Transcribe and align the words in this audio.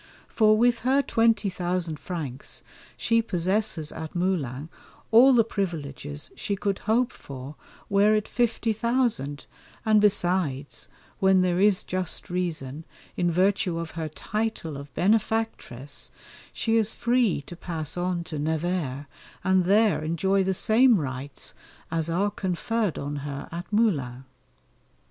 For 0.27 0.57
with 0.57 0.79
her 0.79 1.03
twenty 1.03 1.47
thousand 1.47 1.99
francs 1.99 2.63
she 2.97 3.21
possesses 3.21 3.91
at 3.91 4.15
Moulins 4.15 4.67
all 5.11 5.31
the 5.31 5.43
privileges 5.43 6.31
she 6.35 6.55
could 6.55 6.79
hope 6.89 7.11
for 7.13 7.53
were 7.87 8.15
it 8.15 8.27
fifty 8.27 8.73
thousand, 8.73 9.45
and 9.85 10.01
besides, 10.01 10.89
when 11.19 11.41
there 11.41 11.59
is 11.59 11.83
just 11.83 12.31
reason, 12.31 12.83
in 13.15 13.29
virtue 13.31 13.77
of 13.77 13.91
her 13.91 14.09
title 14.09 14.75
of 14.75 14.91
benefactress, 14.95 16.09
she 16.51 16.77
is 16.77 16.91
free 16.91 17.43
to 17.43 17.55
pass 17.55 17.95
on 17.95 18.23
to 18.23 18.39
Nevers 18.39 19.05
and 19.43 19.65
there 19.65 20.01
enjoy 20.03 20.43
the 20.43 20.55
same 20.55 20.99
rights 20.99 21.53
as 21.91 22.09
are 22.09 22.31
conferred 22.31 22.97
on 22.97 23.17
her 23.17 23.47
at 23.51 23.71
Moulins. 23.71 24.23